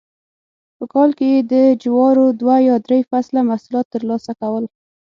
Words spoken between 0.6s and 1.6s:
په کال کې یې د